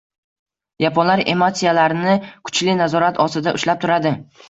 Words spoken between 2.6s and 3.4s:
nazorat